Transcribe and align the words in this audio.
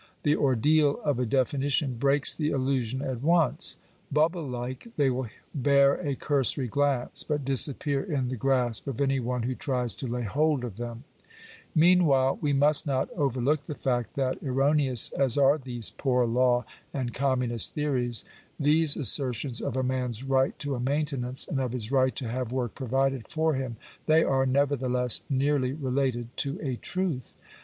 The 0.23 0.35
ordeal 0.35 0.99
of 1.03 1.19
a 1.19 1.27
definition 1.27 1.93
breaks 1.97 2.33
the 2.33 2.49
illusion 2.49 3.03
at 3.03 3.21
once. 3.21 3.77
Bubble 4.11 4.47
like, 4.47 4.87
they 4.97 5.11
will 5.11 5.27
bear 5.53 5.93
a 5.97 6.15
cursory 6.15 6.67
glance; 6.67 7.23
but 7.23 7.45
dis 7.45 7.67
appear 7.67 8.01
in 8.01 8.29
the 8.29 8.35
grasp 8.35 8.87
of 8.87 8.99
any 8.99 9.19
one 9.19 9.43
who 9.43 9.53
tries 9.53 9.93
to 9.97 10.07
lay 10.07 10.23
hold 10.23 10.63
of 10.63 10.77
them. 10.77 11.03
Digitized 11.03 11.19
by 11.19 11.21
VjOOQIC 11.21 11.33
POOR 11.35 11.53
LAWS. 11.53 11.73
315 11.75 11.97
Meanwhile 11.99 12.39
we 12.41 12.53
must 12.53 12.87
not 12.87 13.09
overlook 13.15 13.65
the 13.67 13.75
fact 13.75 14.15
that, 14.15 14.37
erroneous 14.41 15.11
as 15.11 15.37
are 15.37 15.57
these 15.59 15.91
poor 15.91 16.25
law 16.25 16.65
and 16.91 17.13
communist 17.13 17.75
theories— 17.75 18.25
these 18.59 18.97
assertions 18.97 19.61
of 19.61 19.77
a 19.77 19.83
man's 19.83 20.23
right 20.23 20.57
to 20.57 20.73
a 20.73 20.79
maintenance, 20.79 21.47
and 21.47 21.59
of 21.61 21.73
his 21.73 21.91
right 21.91 22.15
to 22.15 22.27
have 22.27 22.51
work 22.51 22.73
provided 22.73 23.27
for 23.29 23.53
him— 23.53 23.75
they 24.07 24.23
are, 24.23 24.47
nevertheless, 24.47 25.21
nearly 25.29 25.73
related 25.73 26.35
to 26.37 26.57
a 26.63 26.77
truth. 26.77 27.35